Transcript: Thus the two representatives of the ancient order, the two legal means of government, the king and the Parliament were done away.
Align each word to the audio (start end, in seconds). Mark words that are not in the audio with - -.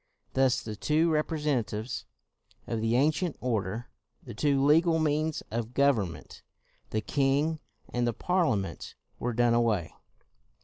Thus 0.33 0.61
the 0.63 0.75
two 0.75 1.11
representatives 1.11 2.05
of 2.65 2.81
the 2.81 2.95
ancient 2.95 3.37
order, 3.39 3.91
the 4.23 4.33
two 4.33 4.65
legal 4.65 4.97
means 4.97 5.43
of 5.51 5.75
government, 5.75 6.41
the 6.89 7.01
king 7.01 7.59
and 7.87 8.07
the 8.07 8.13
Parliament 8.13 8.95
were 9.19 9.33
done 9.33 9.53
away. 9.53 9.93